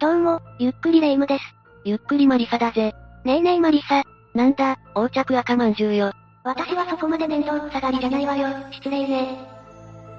[0.00, 1.44] どうも、ゆっくりレ夢ムです。
[1.84, 2.94] ゆっくりマリサだぜ。
[3.26, 4.02] ねえねえマリサ。
[4.34, 6.10] なんだ、横着赤まんじゅうよ。
[6.42, 9.36] 私はそこまで面倒くさがりじゃないわよ、失礼ね。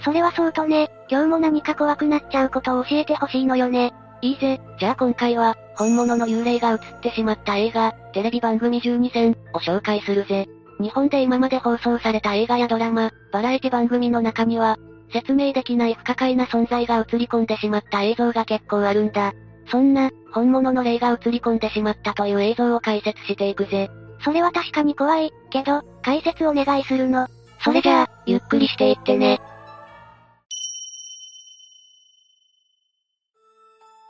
[0.06, 3.92] それはそうとね、今日も何か怖くなっちゃうことを教えてほしいのよね。
[4.22, 10.48] いいぜ、じゃあ今回は、本物の幽霊が映ってしまった映画、テレビ番組12選を紹介するぜ。
[10.80, 14.78] 日本で今まで放送された映画やドラマ、バラエティ番組の中には、
[15.12, 19.34] 説明できない不可解な存在が映り込んでしまった映像が結構あるんだ。
[19.72, 23.90] そんな、本物の霊が映り込んでしまったという映像を解説していくぜ。
[24.24, 27.28] それは確かに怖い、けど、解説お願いするの。
[27.64, 29.40] それじゃあ、ゆっくりしていってね。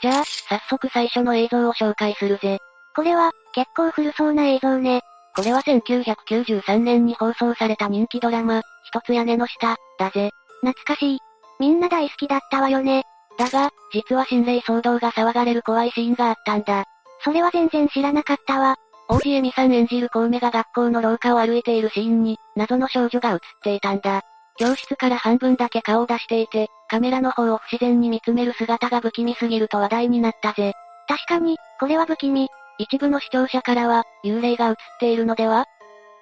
[0.02, 2.58] じゃあ、早速最初の映像を紹介するぜ。
[2.96, 5.02] これは、結構古そうな映像ね。
[5.36, 10.32] これは1993年に放送された人気ドラマ、一つ屋根の下、だぜ。
[10.62, 11.20] 懐かしい。
[11.60, 13.04] みんな大好きだったわよね。
[13.38, 16.86] だが、実は心霊騒動が騒がれる怖いシーンがあったんだ。
[17.24, 18.76] それは全然知らなかったわ。
[19.10, 24.22] 王子恵美さん演じるコウメが学校の廊下を歩いているシーンに、謎の少女が映っていたんだ。
[24.58, 30.74] 教室から半分だけ顔を出していて、カメラの方を不自然に見つめる姿が不気味すぎると話題になったぜ。
[31.08, 32.48] 確かに、これは不気味。
[32.78, 35.66] 一部の視聴者からは、幽霊が映っているのでは？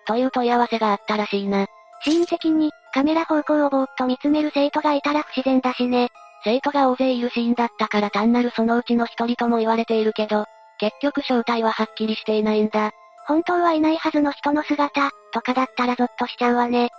[0.05, 1.65] という問い合わせがあったらしいな。
[2.03, 6.09] シーン的に、カメラ方向をぼーっと見つめる生徒がいたら不自然だしね。
[6.43, 10.45] 生徒が大勢いるシーンだったから単なるそのうちの一人とも言われているけど、
[10.79, 12.91] 結局正体ははっきりしていないんだ。
[13.27, 16.89] 本当はいないはずの人の姿、とかだったらゾッとしちゃうわね。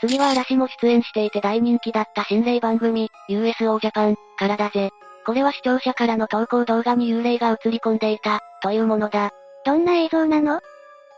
[0.00, 4.90] 次は嵐も出演していて大人気だった心霊番組、USO ジャパン、からだぜ。
[5.26, 9.32] これは視聴者からの投稿動画に幽霊が映り込んでいた、というものだ。
[9.66, 10.60] どんな映像なの？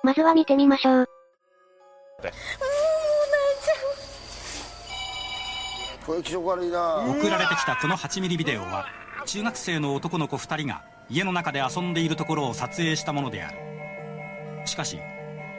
[0.03, 1.09] まずは見てみましょう。
[6.19, 8.87] 送られてきたこの8ミリビデオは
[9.27, 13.59] 中学生の男の子2人が家の中で遊んでいるところを撮影したものである
[14.67, 14.99] しかし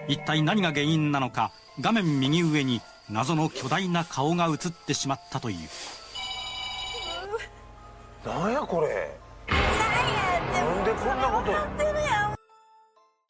[0.07, 5.57] 一体何が原因なのか画面右上に謎の巨大な顔が映ってしまったという
[8.25, 9.17] なんやこれ
[9.49, 11.51] なんでこんなこと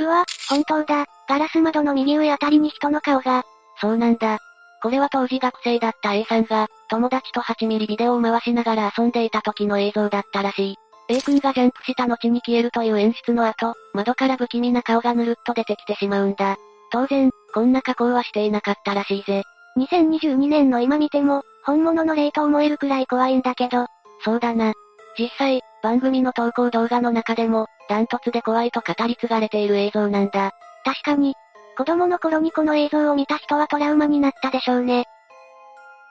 [0.01, 1.05] うわ、本当だ。
[1.29, 3.43] ガラス窓の右上あたりに人の顔が。
[3.79, 4.39] そうなんだ。
[4.81, 10.75] これは当時学生だった A さんが、友達と8ミリビデオを回しながら遊んでいた時の映像だったらしい。
[11.09, 16.57] A 君がジャンプした後に消えるという演出の後、窓から不気味な顔がぬるっと出てきてしまうんだ。
[16.91, 19.43] 当然、こんな加工はしていなかったらしいぜ。
[19.77, 23.85] 2022年の今見ても、本物の霊と思えるくらい怖いんだけど。
[24.23, 24.73] そうだな。
[25.17, 30.51] 実際、番組の投稿動画の中でも、ダントツで怖いと語り継がれている映像なんだ。
[30.83, 31.35] 確かに、
[31.77, 35.05] 子供の頃にこの映像を見た人はトラウマになったでしょうね。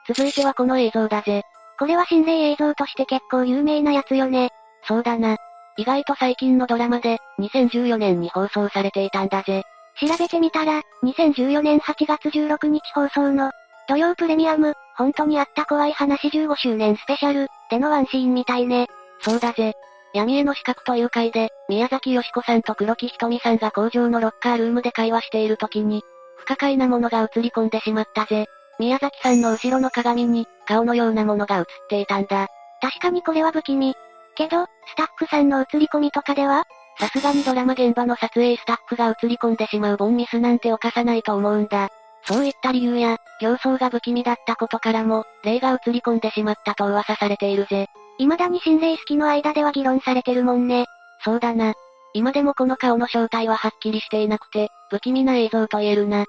[0.07, 1.43] 続いてはこの映像だぜ。
[1.77, 4.49] これは心霊映像として結構有名なやつよね。
[4.87, 5.37] そうだな。
[5.77, 9.63] 意外と最近のドラマで、2014年に放送されていたんだぜ。
[9.99, 13.51] 調べてみたら、2014年8月16日放送の、
[13.87, 18.87] 土曜プレミアム、本当にあった怖い話15周年スペシャル、でのワンシーンみたいね。
[19.21, 19.73] そうだぜ。
[20.13, 26.03] 闇への資格という回で、宮崎よし子さんと黒木ひとみさんが工場のロッカールームで会話している時に、
[26.35, 28.47] 不可解なものが映り込んでしまったぜ。
[28.77, 32.49] 宮崎さんの後ろの鏡に、顔のようなものが映っていたんだ。
[32.81, 33.95] 確かにこれは不気味。
[34.35, 36.65] けど、スタッフさんの映り込みとかでは？
[36.99, 41.87] さすがにドラマ現場の撮影スタッフが映り込んでしまうボンミスなんて犯さないと思うんだ。
[42.25, 47.87] そういった理由や、形相が不気味だったことからも、霊が映り込んでしまったと噂されているぜ。
[48.17, 50.85] 未だに心霊好きの間では議論されてるもんね。
[51.23, 51.73] そうだな。
[52.13, 56.25] 今でもこの顔の正体ははっきりしていなくて、不気味な映像と言えるな。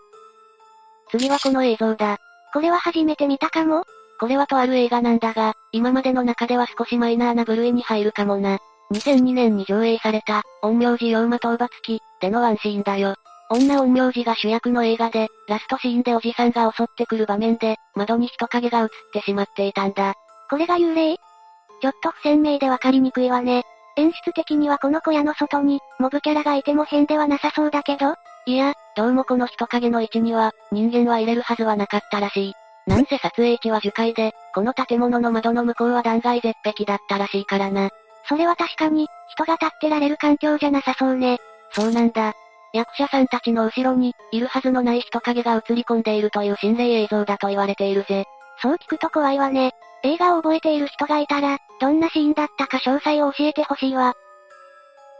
[1.10, 2.18] 次はこの映像だ。
[2.52, 3.84] これは初めて見たかも？
[4.20, 8.58] これはとある映画なんだが、今までの中では少しマイナーな部類に入るかもな。
[8.92, 13.16] 2002年に上映された、陰陽師妖魔討伐記、でのワンシーンだよ。
[13.50, 20.14] 女陰陽師が主役の映画で、ラストシーンでおじさんが襲ってくる場面で、窓に人影が映ってしまっていたんだ。
[20.48, 21.16] これが幽霊？
[21.16, 23.64] ちょっと不鮮明でわかりにくいわね。
[23.96, 28.14] 演出的にはこの小屋の外に、モブキャラがいても変ではなさそうだけど？
[28.46, 32.52] いや、どうもこの人影の位置には、人間は入れるはずはなかったらしい。
[32.86, 37.90] なんせ撮影地は樹海で、この建物の窓の向こうは断崖絶壁だったらしいからな。
[38.28, 41.38] それは確かに、人が立ってられる環境じゃなさそうね。
[41.72, 42.34] そうなんだ。
[42.72, 48.24] 役者さんたちの後ろに、いるはずのない人影が映り込んでいるという心霊映像だと言われているぜ。
[48.62, 49.72] そう聞くと怖いわね。
[50.04, 54.14] 映画を覚えている人がいたら、どんなシーンだったか詳細を教えてほしいわ。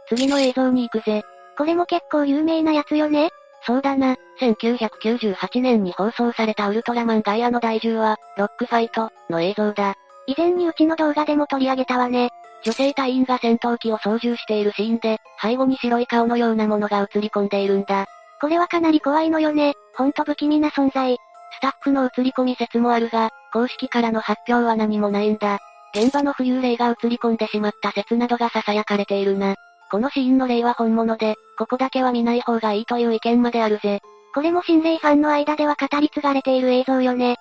[0.07, 1.23] 次の映像に行くぜ。
[1.57, 3.29] これも結構有名なやつよね
[3.65, 4.15] そうだな。
[4.39, 9.95] 1998年に放送されたウルトラマンガイアの第10話、ロックファイトの映像だ。
[10.25, 12.29] 以前にうちの動画でも取り上げたわね。
[12.63, 18.05] 女性隊員が戦闘機を操縦しているシーンで、背後に白い顔のようなものが映り込んでいるんだ。
[18.39, 19.73] これはかなり怖いのよね。
[19.95, 21.17] ほんと不気味な存在。
[21.55, 25.59] スタッフの映り込み説もあるが、公式からの発表は何もないんだ。
[25.95, 29.55] 現場の浮遊霊が映り込んでしまった説などが囁かれているな。
[29.91, 34.01] このシーンの霊は本物で、ここだけは見ない方がいいという意見まであるぜ。
[34.33, 37.37] これも心霊ファンの間では語り継がれている映像よね。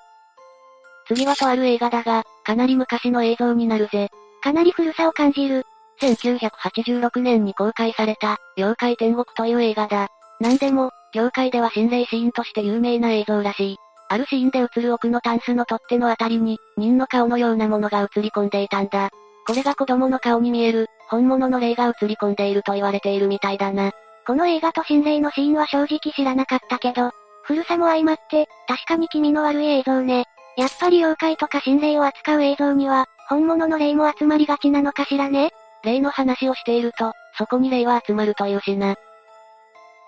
[1.08, 4.10] 次はとある映画だが、かなり昔の映像になるぜ。
[4.42, 5.64] かなり古さを感じる。
[6.02, 10.08] 1986年に公開された、妖怪天国という映画だ。
[10.40, 13.76] なんでも、業界では心霊シーンとして有名な映像らしい。
[14.12, 19.08] あるシーンで映る奥のタンスの取っ手のあたりに、人の顔のようなものが映り込んでいたんだ。
[19.46, 23.90] これが子供の顔に見える、本物の霊が映り込んでいると言われているみたいだな。
[24.26, 27.10] この映画と心霊のシーンは正直知らなかったけど、
[27.44, 30.26] 古さも相まって、確かに気味の悪い映像ね。
[30.58, 35.52] やっぱり妖怪とか心霊を扱う映像には、本物の霊も集まりがちなのかしらね
[35.84, 38.94] 霊の話をしていると、そこに霊は集まるというしな。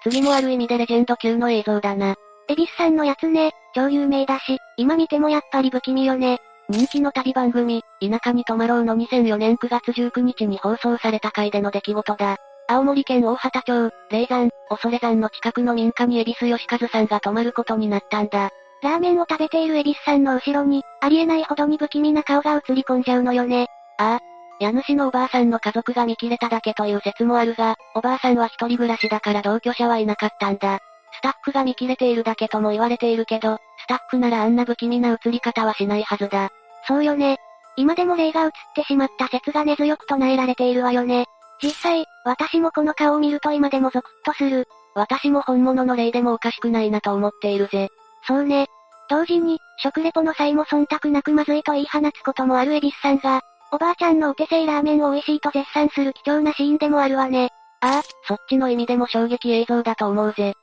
[0.03, 2.17] 次もある意味でレジェンド級の映像だな。
[2.49, 6.38] エビスさんのやつね、超有名だし、今見てもやっぱり不気味よね。
[6.69, 12.37] 人気の旅番組、田舎に泊まろうの2004年9月19日に放送された回での出来事だ。
[12.67, 18.50] 青森県大畑町、霊山、恐山の近くの民家に恵比寿義和さんが泊まることになったんだ。
[18.82, 23.69] ラーメンを食べている恵比寿さんの後ろに、ありえないほどに不気味な顔が映り込んじゃうのよね。
[23.99, 24.20] ああ。
[24.61, 30.79] 家主のおばあさんの家族が見切れただけという説もあるが、おばあさんは一人暮らしだから同居者はいなかったんだ。
[31.16, 36.50] スタッフが見切れているだけとも言われているけど、スタッフならあんな不気味な映り方はしないはずだ。
[36.87, 37.38] そうよね。
[37.76, 41.26] 今でも霊が映ってしまった説が根強く唱えられているわよね。
[41.62, 44.66] 実際、私もこの顔を見ると今でもゾクッとする。
[44.94, 47.88] 私も本物の霊でもおかしくないなと思っているぜ。
[48.26, 48.67] そうね。
[49.08, 57.50] 同時に、食レポの際も忖度なくまずいと言い放つこともあるエビスさんが、おばあちゃんのお手製ラーメンを美味しいと絶賛する貴重なシーンでもあるわね。
[57.81, 60.55] ああ、そっちの意味でも衝撃映像だと思うぜ。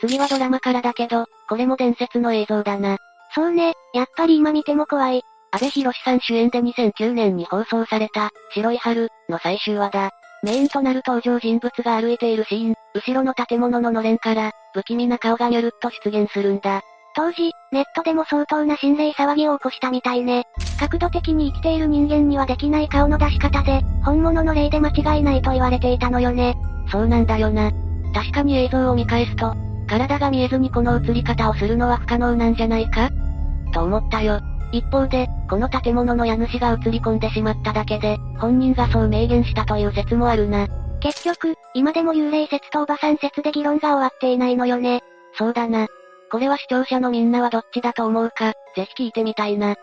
[0.00, 2.98] 次はドラマからだけど、これも伝説の映像だな。
[3.34, 5.22] そうね、やっぱり今見ても怖い。
[5.50, 10.10] 安部寛さん主演で2009年に放送された、白い春の最終話だ。
[10.42, 16.82] メインとなる登場人物が歩いているシーン、後ろの建物ののれんから、不気味な顔がニュルっと出現するんだ。
[17.16, 20.44] 当時、ネットでも相当な心霊騒ぎを起こしたみたいね。
[20.78, 26.56] 角度的に生きている人間にはできない顔の出し方で、本物の霊で間違いないと言われていたのよね。
[26.92, 27.72] そうなんだよな。
[28.14, 29.52] 確かに映像を見返すと、
[29.88, 33.10] 体が見えずにこの映り方をするのは不可能なんじゃないか？
[33.72, 34.40] と思ったよ。
[34.70, 40.68] 一方で、この建物の家主が映り込んでしまっただけで、本人がそう明言したという説もあるな。
[41.00, 45.00] 結局、今でも幽霊説とおばさん説で議論が終わっていないのよね。
[45.38, 45.86] そうだな。
[46.30, 49.76] これは視聴者のみんなはどっちだと思うか、ぜひ聞いてみたいな。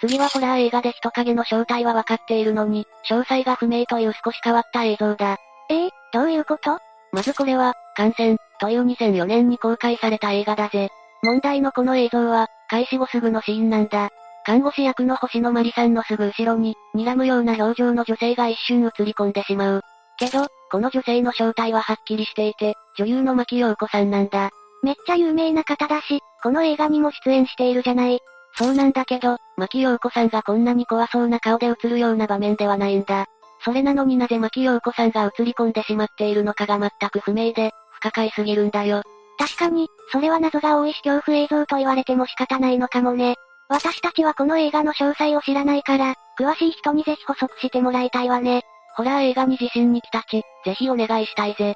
[0.00, 5.36] 次はホラー映画で人影の正体はわかっているのに、詳細が不明という少し変わった映像だ。
[5.70, 6.78] えー、どういうこと？
[7.12, 10.90] まずこれは、感染、という2004年に公開された映画だぜ。
[11.22, 14.10] 問題のこの映像は、開始後すぐのシーンなんだ。
[14.44, 19.82] 看護師役の星野真里さんのすぐ後ろに、睨むような表情の女性が一瞬映り込んでしまう。
[20.18, 24.50] けど、この女性の正体ははっきりしていて、女優の牧陽子さんなんだ。
[24.82, 28.20] めっちゃ有名な方だし、この映画にも出演しているじゃない。
[28.56, 33.26] そうなんだけど、牧陽子さんがこんなに怖そうな顔で映るような場面ではないんだ。
[33.64, 39.02] それなのになぜ牧陽子さんが映り込んでしまっているのかが全く不明で、不可解すぎるんだよ。
[39.38, 43.34] 確かに、それは謎が多いし恐怖映像と言われても仕方ないのかもね。
[43.68, 48.62] 私たちはこの映画の詳細を知らないから、詳しい人にぜひ補足してもらいたいわね。
[48.96, 51.74] ホラー映画に自信に来たち、ぜひお願いしたいぜ。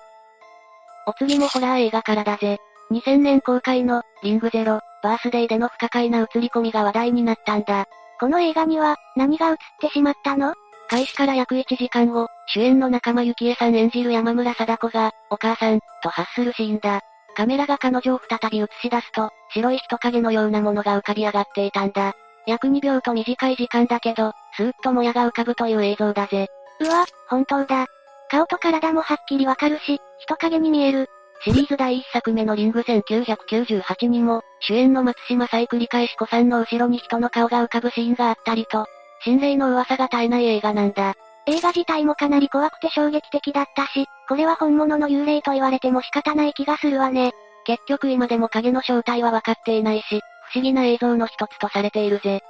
[1.06, 2.58] お次もホラー映画からだぜ。
[2.90, 7.86] 2000年公開の、リングゼロ、バースデーでの不可解な映り込みが話題になったんだ。
[8.20, 10.54] この映画には、何が映ってしまったの？
[10.92, 17.00] 開始から約1時間後、主演の仲間由紀恵さん演じる山村貞子が、お母さん、と発するシーンだ。
[17.34, 22.12] カメラが彼女を再び映し出すと、白い人影のようなものが浮かび上がっていたんだ。
[22.46, 26.48] 約2秒と短い時間だけど、スーッともやが浮かぶという映像だぜ。
[26.80, 27.86] うわ、本当だ。
[28.30, 31.08] 顔と体もはっきりわかるし、人影に見える。
[31.42, 38.84] シリーズ第1作目のリング1998にも、主演の松島サイ繰り返し子さんの後ろに人の顔が浮かぶシーンがあったりと、
[39.24, 41.14] 心霊の噂が絶えない映画なんだ。
[41.46, 47.32] 映画自体もかなり怖くて衝撃的だったし、これは本物の幽霊と言われても仕方ない気がするわね。
[47.64, 50.20] 結局今でも影の正体は分かっていないし、
[50.52, 52.42] 不思議な映像の一つとされているぜ。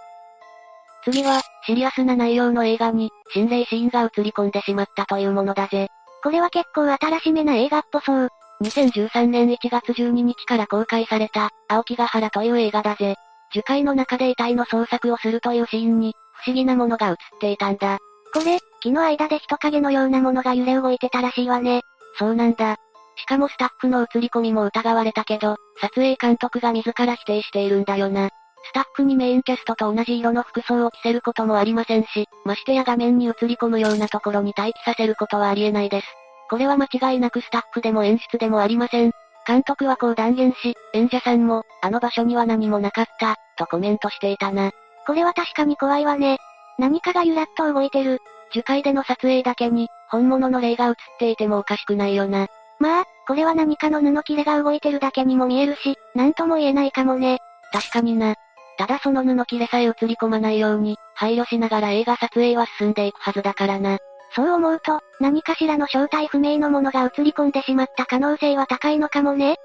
[1.05, 5.89] 次は、シリアスな内容の映画に、心霊シーンが映り込んでしまったというものだぜ。
[6.23, 8.29] これは結構新しめな映画っぽそう。
[8.63, 13.17] 2013年1月12日から公開された、青木ヶ原という映画だぜ。
[13.53, 17.99] 樹海の中で遺体の捜索をするというシーンに、不思議なものが映っていたんだ。
[18.33, 21.83] これ、木の間で人影のようなものが揺れ動いてたらしいわね。
[22.19, 22.77] そうなんだ。
[23.17, 28.31] しかもスタッフの映り込みも疑われたけど、撮影監督が自ら否定しているんだよな。
[28.65, 36.07] スタッフにメインキャストと同じ色の服装を着せることもありませんし、ましてや画面に映り込むようなところに待機させることはありえないです。
[36.49, 39.13] これは間違いなくスタッフでも演出でもありません。
[39.47, 44.71] 監督はこう断言し、演者さんも、あの場所には何もなかった、とコメントしていたな。
[45.07, 46.39] これは確かに怖いわね。
[46.79, 48.21] 何かがゆらっと動いてる。
[48.53, 52.49] 樹海での撮影だけに、本物の霊が映っていてもおかしくないよな。
[52.79, 57.39] まあ、これは何かの布切れが動いてるだけにも見えるし、なんとも言えないかもね。
[57.73, 58.35] 確かにな。
[58.79, 63.99] ただその布切れさえ映り込まないように、配慮しながら映画撮影は進んでいくはずだからな。
[64.35, 69.57] そう思うと、何かしらの正体不明のものが映り込んでしまった可能性は高いのかもね。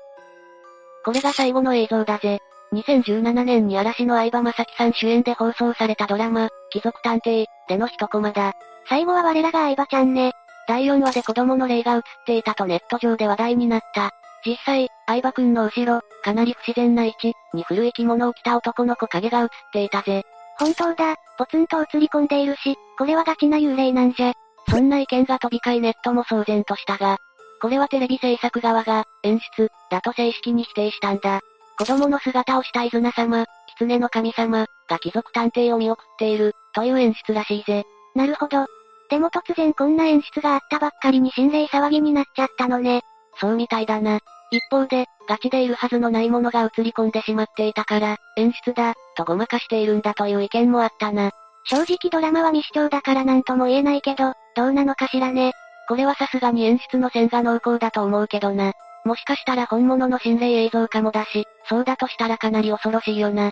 [1.03, 2.39] これが最後の映像だぜ。
[2.74, 8.54] 2017年に嵐の相葉雅紀さん主演で放送されたドラマ、貴族探偵、での一コマだ。
[8.90, 10.34] 最後は我らが相葉ちゃんね。
[10.68, 14.12] 第4話で子供の霊が映っていたとネット上で話題になった。
[14.46, 20.24] 実際、相葉くんの後ろ、かなり不自然な位置、に古い着物を着た男の子影が映っていたぜ。
[20.60, 24.34] 本当だ、ポツンと映り込んでいるし、これはガチな幽霊なんじゃ。
[24.70, 27.18] そんな意見が飛び交いネットも騒然としたが、
[27.62, 31.42] これはテレビ制作側が、演出、だと正式に否定したんだ。
[31.77, 37.86] 子供の姿をしたイズナ様、狐の神様、が貴族探偵を見送っている、という演出らしいぜ。
[38.15, 38.65] なるほど。
[39.10, 43.01] でも突然こんな演出があったばっかりに心霊騒ぎになっちゃったのね。
[43.39, 44.19] そうみたいだな。
[44.51, 51.31] 一方で、ガチでいるはずのないものが映り込んでしまっていたから、演出だ、とごまかしているんだという意見もあったな。
[51.65, 55.51] 正直ドラマは未視聴だからなんとも言えないけど、どうなのかしらね。
[55.88, 58.74] これはさすがに演出の線が濃厚だと思うけどな。
[59.08, 63.52] もしかしたら本物の心霊映像かもだし、そうだとしたらかなり恐ろしいよな。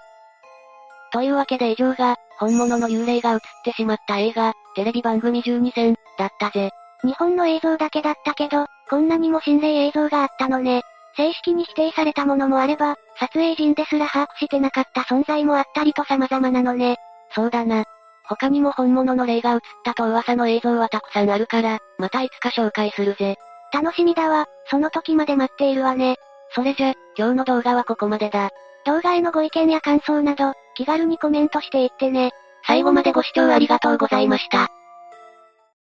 [1.14, 6.72] というわけで以上が、本物の幽霊が映ってしまった映画、テレビ番組12選、だったぜ。
[7.04, 10.82] 日本の映像だけだったけど、こんなにも心霊映像があったのね。
[11.16, 16.98] 正式に否定されたものもあれば、撮影人ですら把握してなかった存在もあったりと様々なのね。
[17.34, 17.86] そうだな。
[18.28, 23.38] 他にも本物の霊が映ったと噂の映像はたくさんあるから、またいつか紹介するぜ。
[23.76, 26.16] 楽しみだわ、その時まで待っているわね。
[26.52, 28.52] それじゃ、今日の動画はここまでだ。
[28.86, 32.32] 動画へのご意見や感想など、気軽にコメントしていってね。
[32.66, 34.70] 最後までご視聴ありがとうございました。